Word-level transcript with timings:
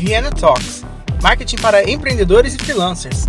Vienna 0.00 0.30
Talks 0.30 0.82
marketing 1.22 1.56
para 1.56 1.88
empreendedores 1.90 2.54
e 2.54 2.58
freelancers. 2.58 3.26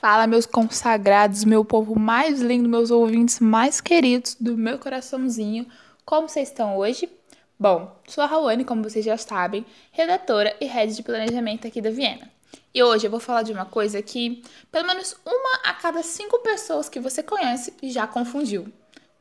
Fala, 0.00 0.28
meus 0.28 0.46
consagrados, 0.46 1.42
meu 1.42 1.64
povo 1.64 1.98
mais 1.98 2.40
lindo, 2.40 2.68
meus 2.68 2.92
ouvintes 2.92 3.40
mais 3.40 3.80
queridos 3.80 4.36
do 4.38 4.56
meu 4.56 4.78
coraçãozinho. 4.78 5.66
Como 6.04 6.28
vocês 6.28 6.46
estão 6.46 6.76
hoje? 6.76 7.10
Bom, 7.58 7.92
sou 8.06 8.22
a 8.22 8.28
Rawane, 8.28 8.64
como 8.64 8.84
vocês 8.84 9.04
já 9.04 9.16
sabem, 9.16 9.66
redatora 9.90 10.54
e 10.60 10.66
head 10.66 10.94
de 10.94 11.02
planejamento 11.02 11.66
aqui 11.66 11.80
da 11.80 11.90
Viena. 11.90 12.33
E 12.74 12.82
hoje 12.82 13.06
eu 13.06 13.10
vou 13.10 13.20
falar 13.20 13.42
de 13.42 13.52
uma 13.52 13.64
coisa 13.64 14.02
que 14.02 14.42
pelo 14.72 14.84
menos 14.88 15.16
uma 15.24 15.70
a 15.70 15.74
cada 15.74 16.02
cinco 16.02 16.40
pessoas 16.40 16.88
que 16.88 16.98
você 16.98 17.22
conhece 17.22 17.72
já 17.84 18.04
confundiu. 18.04 18.66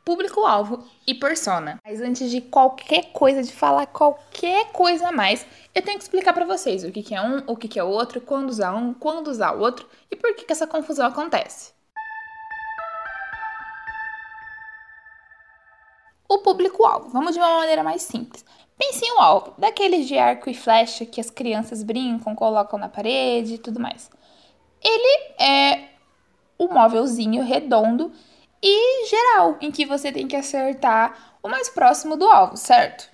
Público-alvo 0.03 0.83
e 1.05 1.13
persona. 1.13 1.79
Mas 1.85 2.01
antes 2.01 2.31
de 2.31 2.41
qualquer 2.41 3.11
coisa, 3.13 3.43
de 3.43 3.53
falar 3.53 3.85
qualquer 3.85 4.71
coisa 4.71 5.09
a 5.09 5.11
mais, 5.11 5.45
eu 5.75 5.83
tenho 5.83 5.99
que 5.99 6.03
explicar 6.03 6.33
para 6.33 6.45
vocês 6.45 6.83
o 6.83 6.91
que, 6.91 7.13
é 7.13 7.21
um, 7.21 7.43
o 7.45 7.55
que, 7.55 7.77
é 7.77 7.83
o 7.83 7.89
outro, 7.89 8.19
quando 8.19 8.49
usar 8.49 8.73
um, 8.73 8.91
quando 8.91 9.27
usar 9.27 9.53
o 9.55 9.59
outro 9.59 9.87
e 10.09 10.15
por 10.15 10.33
que 10.33 10.51
essa 10.51 10.65
confusão 10.65 11.05
acontece. 11.05 11.73
O 16.27 16.39
público-alvo. 16.39 17.09
Vamos 17.09 17.33
de 17.33 17.39
uma 17.39 17.59
maneira 17.59 17.83
mais 17.83 18.01
simples. 18.01 18.43
Pense 18.77 19.05
em 19.05 19.11
um 19.13 19.21
alvo, 19.21 19.53
daqueles 19.57 20.07
de 20.07 20.17
arco 20.17 20.49
e 20.49 20.53
flecha 20.53 21.05
que 21.05 21.21
as 21.21 21.29
crianças 21.29 21.83
brincam, 21.83 22.35
colocam 22.35 22.79
na 22.79 22.89
parede 22.89 23.55
e 23.55 23.57
tudo 23.57 23.79
mais. 23.79 24.09
Ele 24.83 25.33
é 25.39 25.89
um 26.59 26.67
móvelzinho 26.67 27.43
redondo 27.43 28.11
e 28.61 29.07
geral, 29.07 29.57
em 29.61 29.71
que 29.71 29.85
você 29.85 30.11
tem 30.11 30.27
que 30.27 30.35
acertar 30.35 31.37
o 31.43 31.49
mais 31.49 31.69
próximo 31.69 32.17
do 32.17 32.25
alvo, 32.25 32.57
certo? 32.57 33.12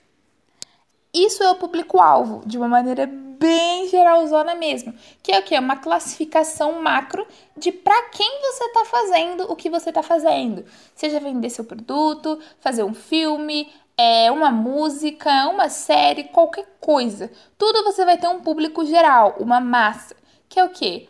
Isso 1.25 1.43
é 1.43 1.51
o 1.51 1.55
público-alvo, 1.55 2.41
de 2.45 2.57
uma 2.57 2.69
maneira 2.69 3.05
bem 3.05 3.89
geralzona 3.89 4.55
mesmo, 4.55 4.93
que 5.21 5.33
é 5.33 5.39
o 5.39 5.43
que? 5.43 5.57
Uma 5.57 5.75
classificação 5.75 6.81
macro 6.81 7.27
de 7.57 7.73
para 7.73 8.03
quem 8.09 8.41
você 8.41 8.63
está 8.65 8.85
fazendo 8.85 9.51
o 9.51 9.55
que 9.55 9.69
você 9.69 9.89
está 9.89 10.01
fazendo. 10.01 10.65
Seja 10.95 11.19
vender 11.19 11.49
seu 11.49 11.65
produto, 11.65 12.39
fazer 12.61 12.83
um 12.83 12.93
filme, 12.93 13.69
é, 13.97 14.31
uma 14.31 14.49
música, 14.49 15.49
uma 15.49 15.67
série, 15.67 16.23
qualquer 16.25 16.65
coisa. 16.79 17.29
Tudo 17.57 17.83
você 17.83 18.05
vai 18.05 18.17
ter 18.17 18.29
um 18.29 18.39
público 18.39 18.85
geral, 18.85 19.35
uma 19.39 19.59
massa, 19.59 20.15
que 20.47 20.57
é 20.57 20.63
o 20.63 20.69
quê? 20.69 21.09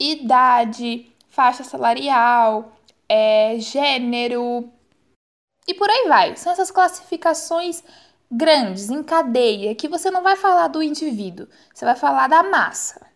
Idade, 0.00 1.12
faixa 1.28 1.62
salarial, 1.62 2.72
é, 3.08 3.56
gênero 3.60 4.68
e 5.66 5.74
por 5.74 5.88
aí 5.88 6.08
vai. 6.08 6.36
São 6.36 6.52
essas 6.52 6.72
classificações 6.72 7.84
grandes, 8.30 8.88
em 8.88 9.02
cadeia, 9.02 9.74
que 9.74 9.88
você 9.88 10.10
não 10.10 10.22
vai 10.22 10.36
falar 10.36 10.68
do 10.68 10.82
indivíduo, 10.82 11.48
você 11.74 11.84
vai 11.84 11.96
falar 11.96 12.28
da 12.28 12.42
massa. 12.42 13.08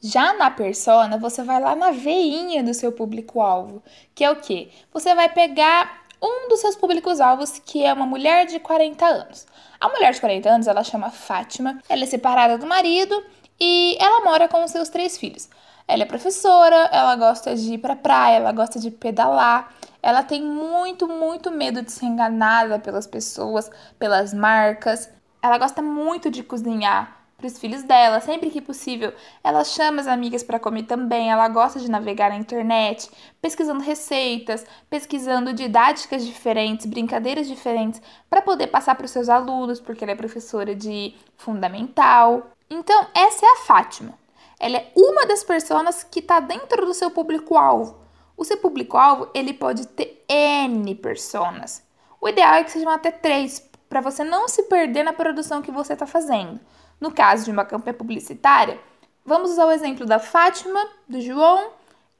Já 0.00 0.34
na 0.34 0.50
persona, 0.50 1.16
você 1.18 1.42
vai 1.42 1.60
lá 1.60 1.74
na 1.74 1.90
veinha 1.90 2.62
do 2.62 2.74
seu 2.74 2.92
público-alvo, 2.92 3.82
que 4.14 4.24
é 4.24 4.30
o 4.30 4.36
quê? 4.36 4.70
Você 4.92 5.14
vai 5.14 5.28
pegar 5.28 6.04
um 6.22 6.48
dos 6.48 6.60
seus 6.60 6.76
públicos-alvos, 6.76 7.58
que 7.58 7.84
é 7.84 7.92
uma 7.92 8.06
mulher 8.06 8.46
de 8.46 8.58
40 8.58 9.04
anos. 9.06 9.46
A 9.80 9.88
mulher 9.88 10.12
de 10.12 10.20
40 10.20 10.48
anos, 10.48 10.66
ela 10.66 10.82
chama 10.82 11.10
Fátima, 11.10 11.80
ela 11.88 12.02
é 12.02 12.06
separada 12.06 12.58
do 12.58 12.66
marido 12.66 13.22
e 13.60 13.96
ela 14.00 14.24
mora 14.24 14.48
com 14.48 14.64
os 14.64 14.70
seus 14.70 14.88
três 14.88 15.16
filhos. 15.18 15.48
Ela 15.88 16.02
é 16.02 16.06
professora, 16.06 16.88
ela 16.92 17.14
gosta 17.16 17.54
de 17.54 17.74
ir 17.74 17.78
pra 17.78 17.94
praia, 17.94 18.36
ela 18.36 18.52
gosta 18.52 18.78
de 18.78 18.90
pedalar, 18.90 19.72
ela 20.06 20.22
tem 20.22 20.40
muito, 20.40 21.08
muito 21.08 21.50
medo 21.50 21.82
de 21.82 21.90
ser 21.90 22.06
enganada 22.06 22.78
pelas 22.78 23.08
pessoas, 23.08 23.68
pelas 23.98 24.32
marcas. 24.32 25.10
Ela 25.42 25.58
gosta 25.58 25.82
muito 25.82 26.30
de 26.30 26.44
cozinhar, 26.44 27.26
para 27.36 27.48
os 27.48 27.58
filhos 27.58 27.82
dela, 27.82 28.20
sempre 28.20 28.48
que 28.48 28.60
possível. 28.60 29.12
Ela 29.42 29.64
chama 29.64 30.00
as 30.00 30.06
amigas 30.06 30.44
para 30.44 30.60
comer 30.60 30.84
também, 30.84 31.32
ela 31.32 31.48
gosta 31.48 31.80
de 31.80 31.90
navegar 31.90 32.30
na 32.30 32.36
internet, 32.36 33.10
pesquisando 33.42 33.82
receitas, 33.82 34.64
pesquisando 34.88 35.52
didáticas 35.52 36.24
diferentes, 36.24 36.86
brincadeiras 36.86 37.48
diferentes, 37.48 38.00
para 38.30 38.40
poder 38.40 38.68
passar 38.68 38.94
para 38.94 39.06
os 39.06 39.10
seus 39.10 39.28
alunos, 39.28 39.80
porque 39.80 40.04
ela 40.04 40.12
é 40.12 40.16
professora 40.16 40.72
de 40.72 41.16
fundamental. 41.36 42.52
Então, 42.70 43.08
essa 43.12 43.44
é 43.44 43.48
a 43.48 43.64
Fátima. 43.66 44.14
Ela 44.60 44.76
é 44.76 44.92
uma 44.94 45.26
das 45.26 45.42
pessoas 45.42 46.04
que 46.04 46.20
está 46.20 46.38
dentro 46.38 46.86
do 46.86 46.94
seu 46.94 47.10
público-alvo. 47.10 48.05
O 48.36 48.44
seu 48.44 48.58
público-alvo, 48.58 49.30
ele 49.32 49.54
pode 49.54 49.86
ter 49.88 50.24
N 50.28 50.94
personas. 50.96 51.82
O 52.20 52.28
ideal 52.28 52.54
é 52.54 52.64
que 52.64 52.70
sejam 52.70 52.90
até 52.90 53.10
três, 53.10 53.66
para 53.88 54.00
você 54.00 54.22
não 54.22 54.48
se 54.48 54.64
perder 54.64 55.04
na 55.04 55.12
produção 55.12 55.62
que 55.62 55.70
você 55.70 55.94
está 55.94 56.06
fazendo. 56.06 56.60
No 57.00 57.12
caso 57.12 57.44
de 57.44 57.50
uma 57.50 57.64
campanha 57.64 57.94
publicitária, 57.94 58.80
vamos 59.24 59.52
usar 59.52 59.66
o 59.66 59.70
exemplo 59.70 60.04
da 60.04 60.18
Fátima, 60.18 60.86
do 61.08 61.20
João 61.20 61.70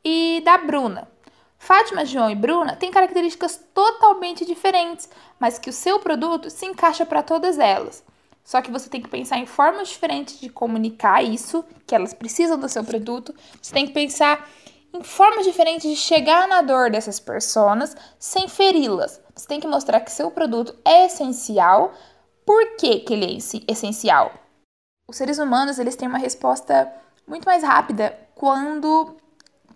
e 0.05 0.41
da 0.45 0.57
Bruna. 0.59 1.09
Fátima, 1.59 2.05
João 2.05 2.31
e 2.31 2.35
Bruna 2.35 2.77
têm 2.77 2.91
características 2.91 3.61
totalmente 3.75 4.45
diferentes, 4.45 5.09
mas 5.39 5.59
que 5.59 5.71
o 5.71 5.73
seu 5.73 5.99
produto 5.99 6.51
se 6.51 6.67
encaixa 6.67 7.05
para 7.05 7.23
todas 7.23 7.59
elas. 7.59 8.05
Só 8.45 8.63
que 8.63 8.71
você 8.71 8.89
tem 8.89 9.03
que 9.03 9.09
pensar 9.09 9.39
em 9.39 9.47
formas 9.47 9.89
diferentes 9.89 10.39
de 10.39 10.49
comunicar 10.49 11.23
isso, 11.25 11.65
que 11.85 11.95
elas 11.95 12.15
precisam 12.15 12.57
do 12.59 12.69
seu 12.69 12.85
produto. 12.85 13.35
Você 13.61 13.75
tem 13.75 13.87
que 13.87 13.93
pensar 13.93 14.49
em 14.97 15.03
formas 15.03 15.45
diferentes 15.45 15.91
de 15.91 15.97
chegar 15.97 16.49
na 16.49 16.63
dor 16.63 16.91
dessas 16.91 17.21
pessoas 17.21 17.95
sem 18.19 18.49
feri-las. 18.49 19.21
Você 19.35 19.47
tem 19.47 19.61
que 19.61 19.67
mostrar 19.67 20.01
que 20.01 20.11
seu 20.11 20.31
produto 20.31 20.75
é 20.85 21.07
essencial. 21.07 21.93
Por 22.45 22.77
que, 22.77 23.01
que 23.01 23.13
ele 23.13 23.27
é 23.27 23.73
essencial? 23.73 24.33
Os 25.09 25.17
seres 25.17 25.39
humanos, 25.39 25.79
eles 25.79 25.97
têm 25.97 26.09
uma 26.09 26.19
resposta 26.19 26.91
muito 27.27 27.45
mais 27.45 27.63
rápida 27.63 28.19
quando 28.35 29.17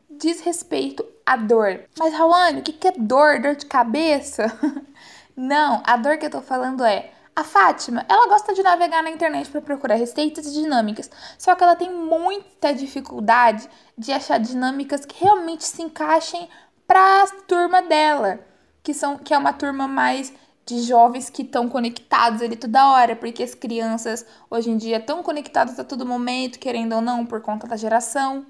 diz 0.09 0.41
respeito 0.41 1.05
à 1.25 1.37
dor. 1.37 1.85
Mas, 1.99 2.15
Rawane, 2.15 2.61
o 2.61 2.63
que 2.63 2.89
é 2.89 2.93
dor? 2.93 3.41
Dor 3.41 3.57
de 3.57 3.67
cabeça? 3.67 4.47
Não, 5.37 5.83
a 5.85 5.97
dor 5.97 6.19
que 6.19 6.27
eu 6.27 6.31
tô 6.31 6.41
falando 6.41 6.85
é 6.85 7.11
a 7.35 7.45
Fátima, 7.45 8.05
ela 8.09 8.29
gosta 8.29 8.53
de 8.53 8.63
navegar 8.63 9.03
na 9.03 9.11
internet 9.11 9.51
para 9.51 9.61
procurar 9.61 9.95
receitas 9.95 10.47
e 10.47 10.53
dinâmicas, 10.53 11.11
só 11.39 11.55
que 11.55 11.63
ela 11.63 11.77
tem 11.77 11.91
muita 11.93 12.75
dificuldade 12.75 13.69
de 13.97 14.13
achar 14.13 14.39
dinâmicas 14.39 15.05
que 15.05 15.23
realmente 15.23 15.65
se 15.65 15.83
encaixem 15.83 16.49
para 16.87 17.23
a 17.23 17.27
turma 17.47 17.83
dela, 17.83 18.41
que 18.83 18.93
são 18.93 19.17
que 19.17 19.33
é 19.33 19.39
uma 19.39 19.53
turma 19.53 19.87
mais 19.87 20.33
de 20.67 20.83
jovens 20.83 21.31
que 21.31 21.43
estão 21.43 21.69
conectados 21.69 22.43
ali 22.43 22.57
toda 22.57 22.91
hora, 22.91 23.17
porque 23.17 23.43
as 23.43 23.55
crianças 23.55 24.25
hoje 24.51 24.71
em 24.71 24.77
dia 24.77 24.99
estão 24.99 25.23
conectadas 25.23 25.79
a 25.79 25.85
todo 25.85 26.07
momento, 26.07 26.59
querendo 26.59 26.95
ou 26.95 27.01
não, 27.01 27.27
por 27.27 27.41
conta 27.41 27.67
da 27.67 27.77
geração. 27.77 28.47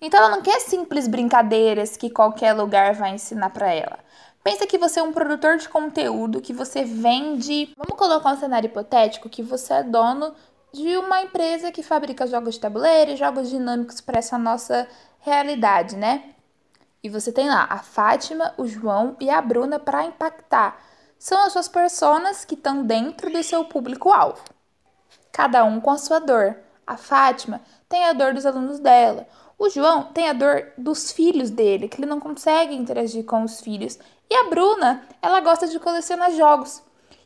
Então 0.00 0.20
ela 0.20 0.30
não 0.30 0.42
quer 0.42 0.60
simples 0.60 1.06
brincadeiras 1.06 1.96
que 1.96 2.10
qualquer 2.10 2.52
lugar 2.52 2.94
vai 2.94 3.14
ensinar 3.14 3.50
para 3.50 3.72
ela. 3.72 3.98
Pensa 4.44 4.66
que 4.66 4.76
você 4.76 5.00
é 5.00 5.02
um 5.02 5.10
produtor 5.10 5.56
de 5.56 5.66
conteúdo, 5.70 6.42
que 6.42 6.52
você 6.52 6.84
vende. 6.84 7.72
Vamos 7.78 7.98
colocar 7.98 8.30
um 8.30 8.38
cenário 8.38 8.66
hipotético 8.66 9.30
que 9.30 9.42
você 9.42 9.72
é 9.72 9.82
dono 9.82 10.34
de 10.70 10.98
uma 10.98 11.22
empresa 11.22 11.72
que 11.72 11.82
fabrica 11.82 12.26
jogos 12.26 12.54
de 12.54 12.60
tabuleiro 12.60 13.12
e 13.12 13.16
jogos 13.16 13.48
dinâmicos 13.48 14.02
para 14.02 14.18
essa 14.18 14.36
nossa 14.36 14.86
realidade, 15.20 15.96
né? 15.96 16.34
E 17.02 17.08
você 17.08 17.32
tem 17.32 17.48
lá 17.48 17.66
a 17.70 17.78
Fátima, 17.78 18.52
o 18.58 18.66
João 18.66 19.16
e 19.18 19.30
a 19.30 19.40
Bruna 19.40 19.78
para 19.78 20.04
impactar 20.04 20.78
são 21.18 21.40
as 21.42 21.54
suas 21.54 21.68
personas 21.68 22.44
que 22.44 22.54
estão 22.54 22.84
dentro 22.84 23.32
do 23.32 23.42
seu 23.42 23.64
público-alvo. 23.64 24.44
Cada 25.32 25.64
um 25.64 25.80
com 25.80 25.90
a 25.90 25.96
sua 25.96 26.18
dor. 26.18 26.54
A 26.86 26.98
Fátima 26.98 27.62
tem 27.88 28.04
a 28.04 28.12
dor 28.12 28.34
dos 28.34 28.44
alunos 28.44 28.78
dela. 28.78 29.26
O 29.58 29.70
João 29.70 30.02
tem 30.12 30.28
a 30.28 30.34
dor 30.34 30.72
dos 30.76 31.12
filhos 31.12 31.48
dele, 31.48 31.88
que 31.88 31.98
ele 31.98 32.06
não 32.06 32.20
consegue 32.20 32.74
interagir 32.74 33.24
com 33.24 33.42
os 33.42 33.60
filhos. 33.60 33.98
E 34.30 34.34
a 34.34 34.44
Bruna, 34.44 35.02
ela 35.20 35.40
gosta 35.40 35.66
de 35.66 35.78
colecionar 35.78 36.32
jogos. 36.32 36.82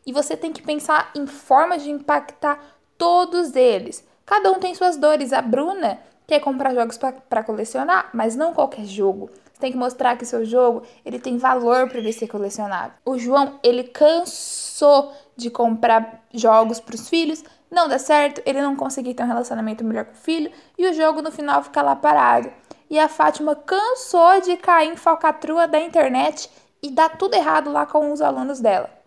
E 0.07 0.13
você 0.13 0.37
tem 0.37 0.53
que 0.53 0.63
pensar 0.63 1.11
em 1.15 1.27
formas 1.27 1.83
de 1.83 1.91
impactar 1.91 2.59
todos 2.97 3.55
eles. 3.55 4.07
Cada 4.25 4.51
um 4.51 4.59
tem 4.59 4.75
suas 4.75 4.97
dores. 4.97 5.33
A 5.33 5.41
Bruna 5.41 5.99
quer 6.27 6.41
comprar 6.41 6.75
jogos 6.75 6.99
para 6.99 7.43
colecionar, 7.43 8.11
mas 8.13 8.37
não 8.37 8.53
qualquer 8.53 8.85
jogo. 8.85 9.31
Você 9.59 9.61
tem 9.63 9.73
que 9.73 9.79
mostrar 9.79 10.17
que 10.17 10.27
seu 10.27 10.45
jogo 10.45 10.83
ele 11.05 11.19
tem 11.19 11.39
valor 11.39 11.89
para 11.89 11.99
ele 11.99 12.13
ser 12.13 12.29
colecionável. 12.29 12.93
O 13.05 13.19
João 13.19 13.59
ele 13.63 13.85
cansou 13.85 15.13
de 15.37 15.51
comprar 15.51 16.23
jogos 16.33 16.79
para 16.79 16.95
os 16.95 17.09
filhos, 17.09 17.43
não 17.71 17.89
dá 17.89 17.99
certo, 17.99 18.43
ele 18.47 18.61
não 18.61 18.77
conseguiu 18.77 19.15
ter 19.15 19.23
um 19.23 19.27
relacionamento 19.27 19.85
melhor 19.85 20.05
com 20.05 20.13
o 20.13 20.17
filho 20.17 20.53
e 20.77 20.87
o 20.87 20.93
jogo 20.93 21.23
no 21.23 21.33
final 21.33 21.63
fica 21.63 21.83
lá 21.83 21.97
parado. 21.97 22.53
E 22.91 22.99
a 22.99 23.09
Fátima 23.09 23.57
cansou 23.57 24.41
de 24.41 24.57
cair 24.57 24.93
em 24.93 24.97
falcatrua 24.97 25.67
da 25.67 25.81
internet 25.81 26.49
e 26.83 26.91
dar 26.91 27.17
tudo 27.17 27.35
errado 27.35 27.71
lá 27.71 27.87
com 27.87 28.13
os 28.13 28.21
alunos 28.21 28.61
dela. 28.61 28.99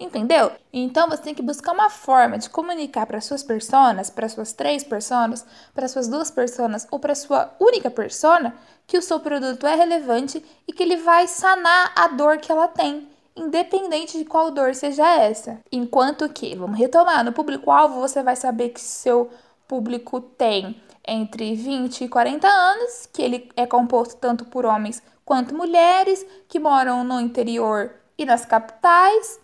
Entendeu? 0.00 0.52
Então 0.72 1.08
você 1.08 1.22
tem 1.22 1.34
que 1.34 1.42
buscar 1.42 1.72
uma 1.72 1.90
forma 1.90 2.38
de 2.38 2.48
comunicar 2.48 3.04
para 3.04 3.20
suas 3.20 3.42
personas, 3.42 4.08
para 4.08 4.28
suas 4.28 4.52
três 4.52 4.84
personas, 4.84 5.44
para 5.74 5.88
suas 5.88 6.06
duas 6.06 6.30
personas 6.30 6.86
ou 6.90 7.00
para 7.00 7.16
sua 7.16 7.52
única 7.58 7.90
persona 7.90 8.54
que 8.86 8.96
o 8.96 9.02
seu 9.02 9.18
produto 9.18 9.66
é 9.66 9.74
relevante 9.74 10.44
e 10.68 10.72
que 10.72 10.84
ele 10.84 10.98
vai 10.98 11.26
sanar 11.26 11.92
a 11.96 12.08
dor 12.08 12.38
que 12.38 12.52
ela 12.52 12.68
tem, 12.68 13.08
independente 13.34 14.16
de 14.16 14.24
qual 14.24 14.52
dor 14.52 14.72
seja 14.72 15.04
essa. 15.16 15.58
Enquanto 15.72 16.28
que, 16.28 16.54
vamos 16.54 16.78
retomar, 16.78 17.24
no 17.24 17.32
público-alvo 17.32 18.00
você 18.00 18.22
vai 18.22 18.36
saber 18.36 18.68
que 18.68 18.80
seu 18.80 19.28
público 19.66 20.20
tem 20.20 20.80
entre 21.06 21.56
20 21.56 22.04
e 22.04 22.08
40 22.08 22.46
anos, 22.46 23.08
que 23.12 23.20
ele 23.20 23.50
é 23.56 23.66
composto 23.66 24.16
tanto 24.16 24.44
por 24.44 24.64
homens 24.64 25.02
quanto 25.28 25.54
mulheres 25.54 26.24
que 26.48 26.58
moram 26.58 27.04
no 27.04 27.20
interior 27.20 27.90
e 28.16 28.24
nas 28.24 28.46
capitais 28.46 29.38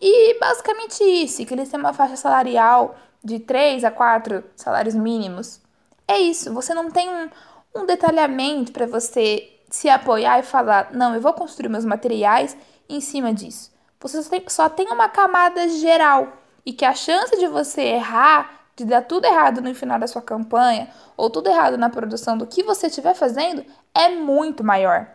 e 0.00 0.38
basicamente 0.40 1.04
isso, 1.04 1.44
que 1.44 1.52
eles 1.52 1.68
têm 1.68 1.78
uma 1.78 1.92
faixa 1.92 2.16
salarial 2.16 2.96
de 3.22 3.38
3 3.38 3.84
a 3.84 3.90
4 3.90 4.42
salários 4.56 4.94
mínimos. 4.94 5.60
É 6.08 6.18
isso, 6.18 6.54
você 6.54 6.72
não 6.72 6.90
tem 6.90 7.06
um, 7.10 7.28
um 7.76 7.84
detalhamento 7.84 8.72
para 8.72 8.86
você 8.86 9.46
se 9.68 9.90
apoiar 9.90 10.38
e 10.38 10.42
falar, 10.42 10.90
não, 10.94 11.14
eu 11.14 11.20
vou 11.20 11.34
construir 11.34 11.68
meus 11.68 11.84
materiais 11.84 12.56
em 12.88 13.02
cima 13.02 13.34
disso. 13.34 13.70
Você 14.00 14.22
só 14.22 14.30
tem, 14.30 14.44
só 14.48 14.68
tem 14.70 14.88
uma 14.88 15.10
camada 15.10 15.68
geral 15.68 16.32
e 16.64 16.72
que 16.72 16.86
a 16.86 16.94
chance 16.94 17.36
de 17.36 17.46
você 17.46 17.82
errar, 17.82 18.59
de 18.80 18.86
dar 18.86 19.02
tudo 19.02 19.26
errado 19.26 19.60
no 19.60 19.74
final 19.74 19.98
da 19.98 20.06
sua 20.06 20.22
campanha 20.22 20.88
ou 21.14 21.28
tudo 21.28 21.50
errado 21.50 21.76
na 21.76 21.90
produção 21.90 22.38
do 22.38 22.46
que 22.46 22.62
você 22.62 22.86
estiver 22.86 23.14
fazendo 23.14 23.62
é 23.94 24.08
muito 24.08 24.64
maior. 24.64 25.06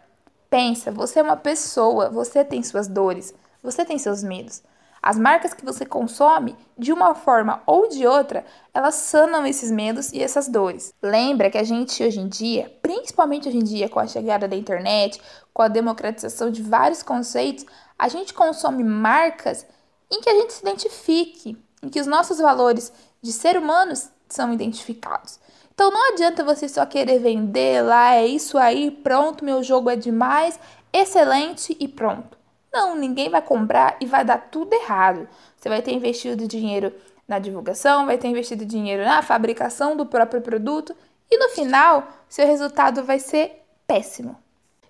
Pensa, 0.51 0.91
você 0.91 1.19
é 1.19 1.23
uma 1.23 1.35
pessoa, 1.35 2.09
você 2.09 2.45
tem 2.45 2.61
suas 2.61 2.87
dores, 2.87 3.33
você 3.63 3.83
tem 3.83 3.97
seus 3.97 4.21
medos. 4.23 4.61
As 5.01 5.17
marcas 5.17 5.53
que 5.53 5.65
você 5.65 5.83
consome, 5.83 6.55
de 6.77 6.93
uma 6.93 7.15
forma 7.15 7.63
ou 7.65 7.89
de 7.89 8.05
outra, 8.05 8.45
elas 8.71 8.95
sanam 8.95 9.45
esses 9.45 9.71
medos 9.71 10.11
e 10.13 10.21
essas 10.21 10.47
dores. 10.47 10.93
Lembra 11.01 11.49
que 11.49 11.57
a 11.57 11.63
gente 11.63 12.03
hoje 12.03 12.19
em 12.19 12.27
dia, 12.27 12.71
principalmente 12.83 13.47
hoje 13.47 13.57
em 13.57 13.63
dia 13.63 13.89
com 13.89 13.99
a 13.99 14.07
chegada 14.07 14.47
da 14.47 14.55
internet, 14.55 15.19
com 15.51 15.63
a 15.63 15.67
democratização 15.67 16.51
de 16.51 16.61
vários 16.61 17.01
conceitos, 17.01 17.65
a 17.97 18.07
gente 18.09 18.33
consome 18.33 18.83
marcas 18.83 19.65
em 20.11 20.21
que 20.21 20.29
a 20.29 20.35
gente 20.35 20.53
se 20.53 20.61
identifique, 20.61 21.57
em 21.81 21.89
que 21.89 22.01
os 22.01 22.07
nossos 22.07 22.39
valores 22.39 22.91
de 23.25 23.33
ser 23.33 23.57
humanos 23.57 24.09
são 24.29 24.53
identificados. 24.53 25.39
Então 25.73 25.89
não 25.89 26.13
adianta 26.13 26.43
você 26.43 26.69
só 26.69 26.85
querer 26.85 27.17
vender 27.19 27.81
lá, 27.81 28.13
é 28.13 28.27
isso 28.27 28.55
aí, 28.55 28.91
pronto, 28.91 29.43
meu 29.43 29.63
jogo 29.63 29.89
é 29.89 29.95
demais, 29.95 30.59
excelente 30.93 31.75
e 31.79 31.87
pronto. 31.87 32.37
Não, 32.71 32.95
ninguém 32.95 33.29
vai 33.29 33.41
comprar 33.41 33.97
e 33.99 34.05
vai 34.05 34.23
dar 34.23 34.37
tudo 34.37 34.73
errado. 34.73 35.27
Você 35.57 35.67
vai 35.67 35.81
ter 35.81 35.91
investido 35.91 36.47
dinheiro 36.47 36.93
na 37.27 37.39
divulgação, 37.39 38.05
vai 38.05 38.17
ter 38.19 38.27
investido 38.27 38.63
dinheiro 38.63 39.03
na 39.03 39.23
fabricação 39.23 39.97
do 39.97 40.05
próprio 40.05 40.41
produto 40.41 40.95
e 41.29 41.37
no 41.39 41.49
final, 41.49 42.07
seu 42.29 42.45
resultado 42.45 43.03
vai 43.03 43.17
ser 43.17 43.63
péssimo. 43.87 44.37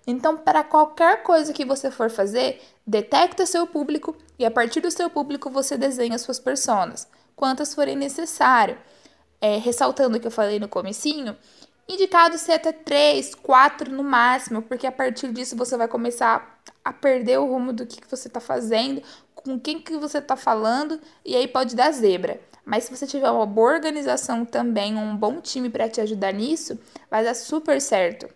Então, 0.06 0.36
para 0.36 0.62
qualquer 0.62 1.22
coisa 1.22 1.54
que 1.54 1.64
você 1.64 1.90
for 1.90 2.10
fazer, 2.10 2.62
detecta 2.86 3.46
seu 3.46 3.66
público 3.66 4.14
e 4.38 4.44
a 4.44 4.50
partir 4.50 4.80
do 4.80 4.90
seu 4.90 5.08
público 5.08 5.50
você 5.50 5.78
desenha 5.78 6.18
suas 6.18 6.38
personas, 6.38 7.08
quantas 7.36 7.74
forem 7.74 7.94
necessário. 7.94 8.76
É, 9.40 9.58
ressaltando 9.58 10.16
o 10.16 10.20
que 10.20 10.26
eu 10.26 10.30
falei 10.30 10.58
no 10.58 10.66
comecinho, 10.66 11.36
indicado 11.86 12.38
ser 12.38 12.52
até 12.52 12.72
3, 12.72 13.34
4 13.34 13.92
no 13.92 14.02
máximo, 14.02 14.62
porque 14.62 14.86
a 14.86 14.92
partir 14.92 15.30
disso 15.30 15.54
você 15.54 15.76
vai 15.76 15.86
começar 15.86 16.58
a 16.82 16.92
perder 16.92 17.38
o 17.38 17.46
rumo 17.46 17.72
do 17.72 17.86
que, 17.86 18.00
que 18.00 18.10
você 18.10 18.28
está 18.28 18.40
fazendo, 18.40 19.02
com 19.34 19.60
quem 19.60 19.80
que 19.80 19.96
você 19.98 20.18
está 20.18 20.36
falando, 20.36 20.98
e 21.24 21.36
aí 21.36 21.46
pode 21.46 21.76
dar 21.76 21.92
zebra. 21.92 22.40
Mas 22.64 22.84
se 22.84 22.96
você 22.96 23.06
tiver 23.06 23.30
uma 23.30 23.46
boa 23.46 23.74
organização 23.74 24.44
também, 24.44 24.96
um 24.96 25.16
bom 25.16 25.40
time 25.40 25.70
para 25.70 25.88
te 25.88 26.00
ajudar 26.00 26.32
nisso, 26.32 26.78
vai 27.08 27.22
dar 27.22 27.34
super 27.34 27.80
certo. 27.80 28.28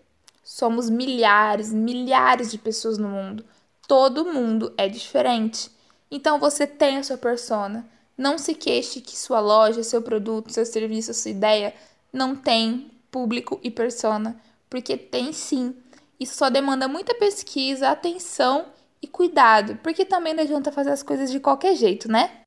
Somos 0.45 0.89
milhares, 0.89 1.73
milhares 1.73 2.51
de 2.51 2.59
pessoas 2.59 2.97
no 2.97 3.09
mundo. 3.09 3.45
Todo 3.89 4.25
mundo 4.25 4.73
é 4.77 4.89
diferente. 4.89 5.71
Então 6.11 6.39
você 6.39 6.67
tem 6.67 6.99
a 6.99 7.03
sua 7.03 7.19
persona. 7.19 7.89
Não 8.21 8.37
se 8.37 8.55
queixe 8.55 9.01
que 9.01 9.17
sua 9.17 9.41
loja, 9.41 9.83
seu 9.83 10.03
produto, 10.03 10.53
seu 10.53 10.67
serviço, 10.67 11.15
sua 11.15 11.31
ideia 11.31 11.73
não 12.13 12.37
tem 12.37 12.91
público 13.11 13.59
e 13.63 13.71
persona, 13.71 14.39
porque 14.69 14.95
tem 14.95 15.33
sim. 15.33 15.75
Isso 16.21 16.37
só 16.37 16.51
demanda 16.51 16.87
muita 16.87 17.15
pesquisa, 17.15 17.89
atenção 17.89 18.67
e 19.01 19.07
cuidado, 19.07 19.77
porque 19.83 20.05
também 20.05 20.35
não 20.35 20.43
adianta 20.43 20.71
fazer 20.71 20.91
as 20.91 21.03
coisas 21.03 21.31
de 21.31 21.41
qualquer 21.41 21.75
jeito, 21.75 22.13
né? 22.13 22.43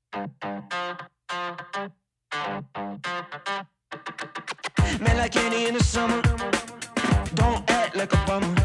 Act 7.68 7.96
like 7.96 8.63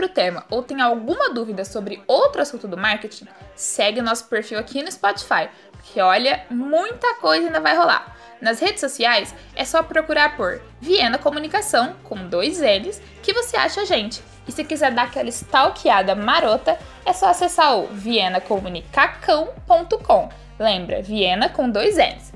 sobre 0.00 0.06
o 0.06 0.08
tema 0.08 0.46
ou 0.50 0.62
tem 0.62 0.80
alguma 0.80 1.28
dúvida 1.30 1.62
sobre 1.64 2.02
outro 2.06 2.40
assunto 2.40 2.66
do 2.66 2.78
marketing, 2.78 3.26
segue 3.54 4.00
nosso 4.00 4.24
perfil 4.26 4.58
aqui 4.58 4.82
no 4.82 4.90
Spotify 4.90 5.50
que 5.82 6.00
olha, 6.00 6.46
muita 6.50 7.14
coisa 7.16 7.46
ainda 7.46 7.60
vai 7.60 7.76
rolar. 7.76 8.16
Nas 8.40 8.58
redes 8.60 8.80
sociais 8.80 9.34
é 9.54 9.62
só 9.64 9.82
procurar 9.82 10.36
por 10.36 10.62
Viena 10.80 11.18
Comunicação 11.18 11.94
com 12.04 12.28
dois 12.28 12.60
L's 12.60 13.02
que 13.22 13.34
você 13.34 13.56
acha 13.56 13.80
a 13.82 13.84
gente. 13.84 14.22
E 14.48 14.52
se 14.52 14.64
quiser 14.64 14.92
dar 14.92 15.02
aquela 15.04 15.28
stalkeada 15.28 16.14
marota, 16.14 16.78
é 17.04 17.12
só 17.12 17.28
acessar 17.28 17.76
o 17.76 17.88
vienacomunicacão.com. 17.88 20.30
Lembra, 20.58 21.02
Viena 21.02 21.50
com 21.50 21.68
dois 21.68 21.96
N's. 21.96 22.32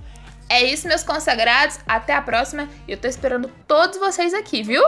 É 0.48 0.62
isso, 0.62 0.86
meus 0.86 1.02
consagrados. 1.02 1.80
Até 1.86 2.14
a 2.14 2.20
próxima. 2.20 2.68
E 2.86 2.92
eu 2.92 2.98
tô 2.98 3.08
esperando 3.08 3.50
todos 3.66 3.98
vocês 3.98 4.34
aqui, 4.34 4.62
viu? 4.62 4.82